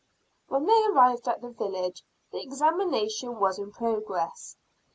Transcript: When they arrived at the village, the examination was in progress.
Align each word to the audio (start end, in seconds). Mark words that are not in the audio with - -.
When 0.47 0.65
they 0.65 0.83
arrived 0.85 1.27
at 1.27 1.41
the 1.43 1.49
village, 1.51 2.03
the 2.31 2.41
examination 2.41 3.39
was 3.39 3.59
in 3.59 3.71
progress. 3.71 4.55